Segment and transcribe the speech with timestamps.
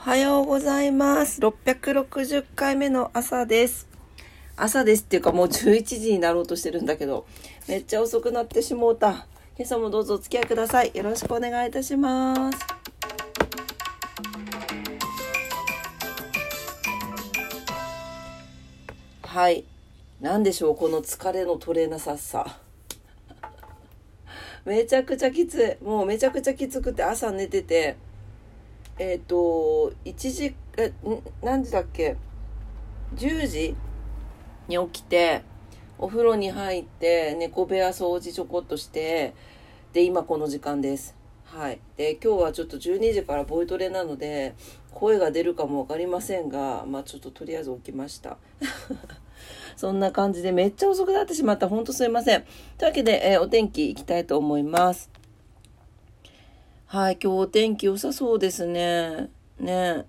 [0.00, 1.40] おはようございます。
[1.40, 3.88] 660回目の朝です。
[4.56, 7.26] 朝ですっていうかもう11時になろうとしてるんだけど、
[7.66, 9.26] めっちゃ遅くなってしもうた。
[9.56, 10.92] 今朝もどうぞお付き合いください。
[10.94, 12.58] よろしくお願いいたします。
[19.24, 19.64] はい。
[20.20, 22.60] 何でしょう、この疲れの取れなささ。
[24.64, 25.84] めちゃくちゃきつい。
[25.84, 27.96] もうめちゃくちゃきつくて朝寝てて、
[28.98, 30.92] えっ、と、1時、え、
[31.42, 32.16] 何時だっけ
[33.14, 33.76] ?10 時
[34.66, 35.42] に起きて、
[35.98, 39.34] お風呂に入って、猫部屋掃除ちょこっとして、
[39.92, 41.16] で、今この時間です。
[41.44, 41.80] はい。
[41.96, 44.54] で、今日はちょっと12時からボイトレなので、
[44.92, 48.36] 声が出るかもわかりませんが、まあちょっととりあえず起きました。
[49.76, 51.68] そんな感じでめっちゃ遅くなってしまった。
[51.68, 52.44] ほんとすいません。
[52.76, 55.17] というわけで、えーお天気いきたいと思います。
[56.90, 59.28] はい、今日お天気良さそうですね。
[59.60, 60.06] ね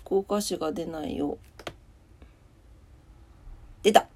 [0.00, 1.38] 福岡市が出ないよ。
[3.84, 4.08] 出た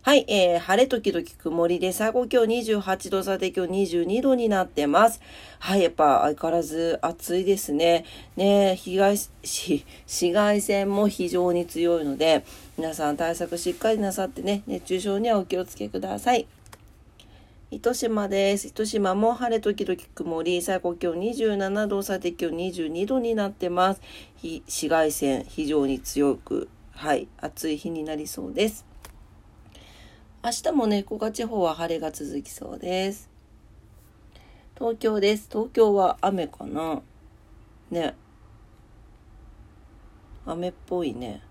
[0.00, 5.20] はい、えー、晴れ時々曇りで、最高気温28度、最低気温22度になってます。
[5.58, 8.06] はい、やっぱ相変わらず暑いですね。
[8.34, 12.46] ね被害し、紫外線も非常に強いので、
[12.78, 16.46] 皆さん対策しっかりなさってね、熱中症にはお気をつけください。
[17.74, 18.68] 糸島です。
[18.68, 24.00] 糸島も晴れ時々曇り、最高気温27度、最低気温22度になってます。
[24.44, 28.86] 紫外線非常に強く、はい、暑い日になりそうです。
[30.44, 33.28] 明日もね、福岡地方は晴れが続きそうです。
[34.78, 35.48] 東京です。
[35.50, 37.02] 東京は雨かな
[37.90, 38.14] ね。
[40.46, 41.42] 雨っぽいね。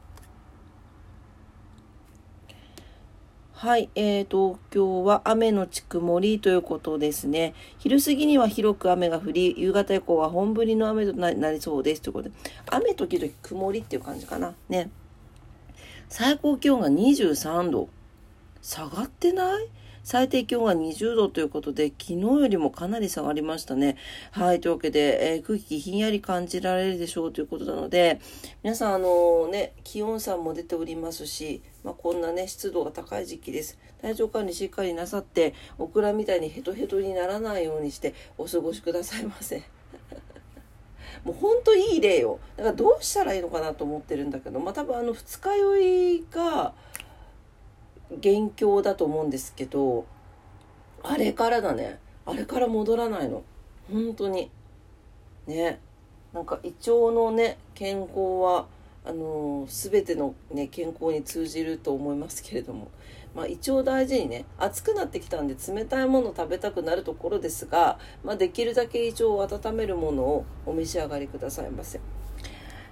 [3.64, 7.54] はい、えー、東京は雨のち曇りということですね。
[7.78, 12.02] 昼過ぎには広く雨が降り、夕方以降は本降りの雨となりそうです。
[12.02, 12.36] ということで、
[12.70, 14.54] 雨時々曇りっていう感じかな。
[14.68, 14.90] ね。
[16.10, 17.88] 最高気温が23度。
[18.62, 19.70] 下がってない？
[20.04, 23.96] 最低気温が20度ということで、昨日よりもかなり下がりましたね。
[24.32, 24.60] はい。
[24.60, 28.20] というわけで、えー空気ひんやり感じられるでしょうということなので、
[28.64, 33.78] 皆さん、あのね、気温差も出ておりますし、まあ、こんなね、湿度が高い時期です。
[34.02, 39.64] 体調管理しっかりなさって、オクラみたいにヘトヘトにならないようにしてお過ごしくださいませ。
[41.24, 42.40] もうほんといい例よ。
[42.58, 46.74] だからどうしたらいいのかなと思ってるんだけど、まあ多分あの二日酔いが
[48.20, 50.06] 元凶だと思うんですけど、
[51.04, 52.00] あれからだね。
[52.26, 53.44] あれから戻らないの。
[53.92, 54.50] 本当に。
[55.48, 55.80] ね。
[56.34, 58.68] なんか胃腸のね、健康は、
[59.06, 62.90] あのー全てのね、健康に通じると思いますけれども。
[63.36, 72.00] まあ、胃腸大事にね、暑くなってきたんで冷たいもの食べたくなるところですが、まあ、できるだけ胃腸を温めるものをお召し上がりくださいませ。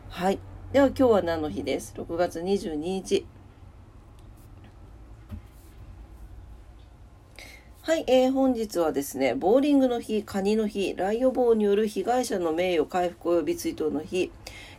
[0.10, 0.40] はい。
[0.74, 3.26] では今日は何の日です ?6 月22日。
[7.84, 14.32] はい、えー本日はですね、ボーリングの日、カニの日、ライオボーによる被害者の名誉回復及び追悼の日、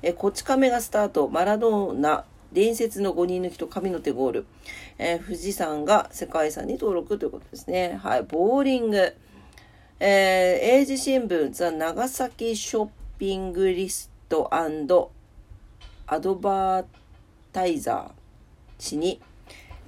[0.02, 4.46] えーこち亀がスタート、マラドーナ、伝説の5人抜きと神の手ゴール、
[4.98, 7.98] えー富士山が世界遺産に登録ということですね。
[8.00, 9.16] はい、ボーリング、
[9.98, 10.06] えー
[10.78, 15.10] 英字新聞、ザ・長崎ショッピングリストアド
[16.36, 16.86] バー
[17.52, 18.12] タイザー
[18.78, 19.20] 氏に、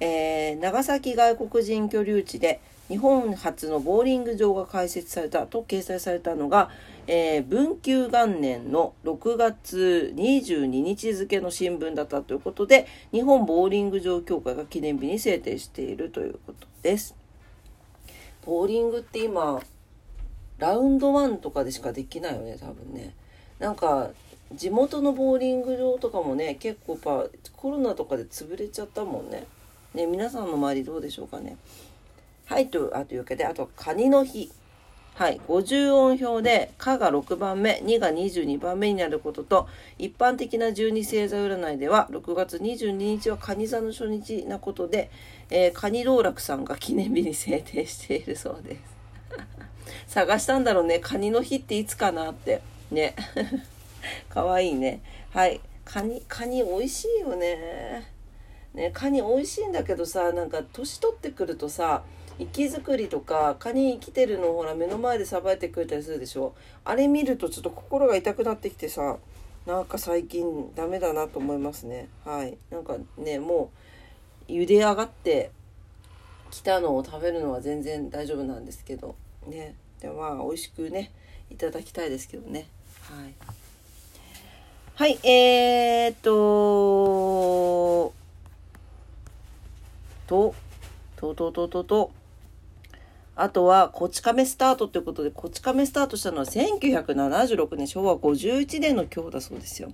[0.01, 6.69] えー長崎外国人居留地で日本初のボーリング場が開設されたと掲載されたのが、
[7.07, 17.15] えー文久元年の6月22日付の新聞だったということで日本ボーリング場協会が記念日に制定しているということです。
[18.45, 19.61] ボーリングって今
[20.59, 23.15] ラウンドワンとかでしかできないよね多分ね。
[23.59, 24.11] なんか
[24.53, 29.45] 地元のボーリング場とかもね結構やっぱコロナとかで潰れちゃったもんね。
[29.95, 31.57] ね皆さんの周りどうでしょうかね。
[32.45, 34.51] はいとあというわけであとカニの日。
[35.15, 45.09] はい、50音表で「か」が6番目「2」が22番目になることと一般的な十二星座占いでは6月22日は蟹座の初日なことで、
[45.49, 48.81] えー、カニ道楽さんが記念日に制定しているそうです。
[50.13, 52.61] 探したんだろうねカニの日っていつかなって。
[52.91, 53.15] ね。
[54.27, 55.01] かわいいね。
[55.31, 55.61] はい。
[55.85, 58.11] カニカニ美味しいよね。
[58.73, 62.03] ねカニ美味しいんだけどさなんか年取ってくるとさ
[62.37, 66.53] 生き作りとかカニ生きてるのほら目の前でさばいてくれたりするでしょ？
[66.83, 69.17] あれ見るとちょっと心が痛くなってきてさ
[69.65, 72.09] なんか最近ダメだなと思いますね。
[72.23, 72.57] はい。
[72.69, 73.71] なんかねも
[74.47, 75.51] う茹で上がって
[76.51, 79.15] きたのを食べるのは全然大丈夫なんですけど。
[79.47, 79.75] ね。
[79.99, 81.11] でまあ美味しくね
[81.49, 82.67] いただきたいですけどね。
[83.01, 83.33] はい。
[84.97, 88.13] はい、えー、っと、
[90.25, 90.55] と、
[91.17, 92.11] と、と、と、と、と、
[93.37, 99.91] あとは、こち亀スタートということで、こち亀スタートしたのは1976年、昭和51年の今日だそうですよ。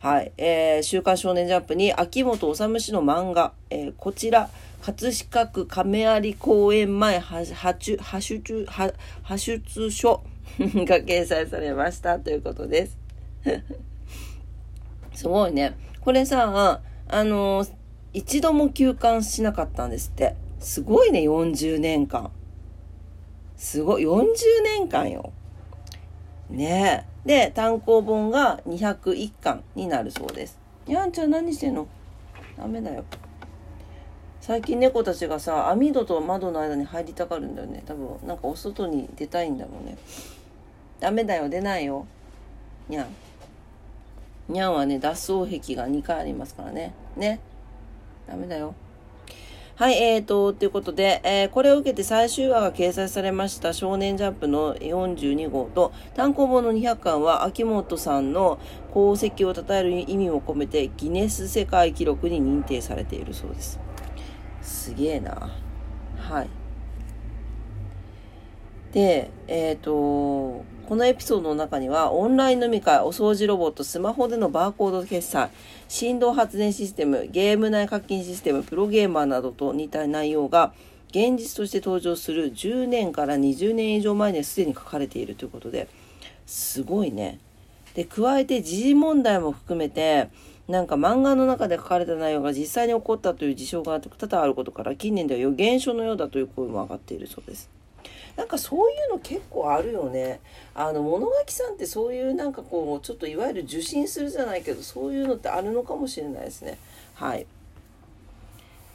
[0.00, 0.32] はい。
[0.36, 4.50] えー、週刊少年ジャンプに秋元治氏の漫画、えー、こちら、
[4.82, 8.92] 葛飾区亀有公園前は、はちゅ、はしゅちゅ、は、
[9.22, 10.22] は出書
[10.58, 12.98] が掲載されましたということです。
[15.14, 15.74] すごいね。
[16.02, 17.70] これさ、あのー、
[18.12, 20.34] 一度も休刊しなかったんですって。
[20.58, 22.30] すごいね、40年間。
[23.60, 24.34] すごい、40
[24.64, 25.34] 年間よ。
[26.48, 27.28] ねえ。
[27.28, 30.58] で、単行本が201巻になるそうです。
[30.86, 31.86] やんちゃん何してんの？
[32.56, 33.04] ダメだよ。
[34.40, 37.82] 最近猫たちがさ、網戸と窓の間に入りたがるんだよね。
[37.84, 39.98] 多分、なんかお外に出たいんだろうね。
[40.98, 42.06] ダメだよ、出ないよ。
[42.88, 43.08] にゃん。
[44.48, 46.94] にゃんはね、脱走癖が2回ありますからね。
[47.14, 47.40] ね。
[48.26, 48.74] ダメだよ。
[49.80, 58.60] はい、えーと、ということで、えー、これを受けて最終話が掲載されました少年ジャンプの42号と単行本の200巻は秋元さんの
[58.90, 63.80] 功績を称える意味も込めてギネス世界記録に認定されているそうです。
[64.60, 65.50] すげえな。
[66.18, 66.59] はい。
[68.92, 75.50] で、えっ、ー、と、このエピソードの中には、オンライン飲み会、お掃除ロボット、スマホでのバーコード決済、
[75.88, 80.72] 振動発電システム、ゲーム内課金システム、プロゲーマーなどと似た内容が、
[81.10, 85.88] 現実として登場する10年から20年以上前にすでに書かれているということで、
[86.46, 87.38] すごいね。
[87.94, 90.28] で、加えて時事問題も含めて、
[90.66, 97.70] なんか漫画の中で書かれた内容が実際に起こったという事象が多々あることから、近年では予言書のようだという声も上がっているそうです。
[98.40, 100.40] なんかそういうの結構あるよね
[100.74, 106.78] あの物書きさんってそういうなんかこうちょっといわゆる受信するじゃないけどそういうのってあるのかもしれないですね
[107.16, 107.46] はい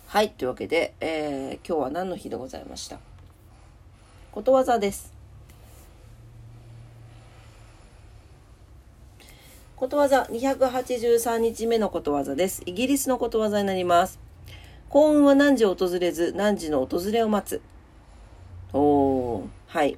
[0.07, 2.97] はいというわけで、えー、今日は何の日でございました？
[4.31, 5.13] ことわざです
[9.75, 12.63] ことわざ283日目のことわざです。
[12.65, 14.17] イギリスのことわざになります。
[14.89, 17.61] 幸運は何時訪れず、何時の訪れを待つ。
[18.77, 19.14] おー、
[19.67, 19.97] はい。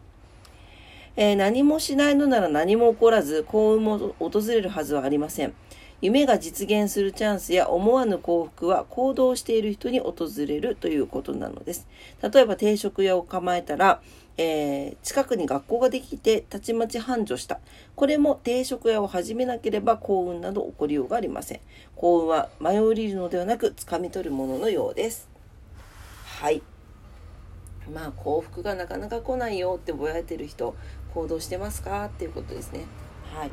[1.15, 5.53] えー、何もしないのなら何も起こらず、幸運も訪れるはずはありません。
[5.99, 11.87] 夢が実現するチャンスや思わぬ幸福は行動している人に訪れるということなのです。
[12.21, 13.99] 例えば定食屋を構えたら、
[14.37, 17.59] えー、近くに学校ができてたちまち繁盛した。
[17.95, 21.59] これも定食屋を始めなければ幸運など起こりようがありません。
[21.95, 25.27] 幸運は舞い降りるのではなく掴み取るもののようです。
[26.39, 26.61] はい。
[27.93, 30.75] まあ幸福がなかなか来ないよってぼやいてる人
[31.13, 32.05] 行動してますか？
[32.05, 32.85] っていうことですね。
[33.33, 33.51] はい。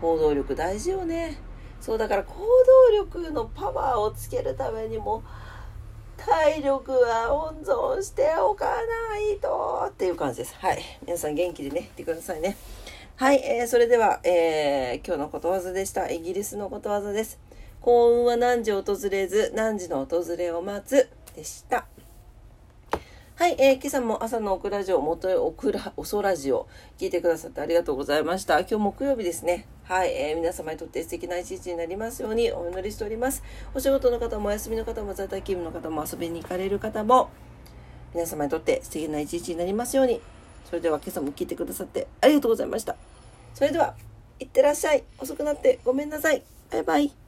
[0.00, 1.38] 行動力大事よね。
[1.80, 5.22] そうだから行動力のパワーをつけるためにも
[6.16, 10.54] 体力は温存しておかないとっていう感じです。
[10.56, 10.82] はい。
[11.04, 12.56] 皆さん元気でねいってくださいね。
[13.16, 16.10] はい、えー、それでは、えー、今日のことわざでした。
[16.10, 17.38] イギリスのことわざです。
[17.80, 21.08] 幸運は何時訪れず何時の訪れを待つ？
[21.36, 21.86] でした。
[23.36, 28.60] はい、えー、今朝も朝のオクラジオ、元へオクラ、おそラジオ、聞いてくださってありがとうございました。
[28.60, 29.66] 今日木曜日ですね。
[29.82, 33.42] はい、えー、皆様にとって素敵な一日になりますようにお祈りしております。
[33.74, 37.28] お仕事の方もお休みの方も在宅勤務の方も遊びに行かれる方も、
[38.14, 40.20] 皆様にとって素敵な一日になりますように。
[40.66, 42.94] それでは今朝も聞いてくださってありがとうございました。
[43.52, 43.96] それでは、
[44.38, 45.02] いってらっしゃい。
[45.18, 46.44] 遅くなってごめんなさい。
[46.70, 47.23] バイバイ。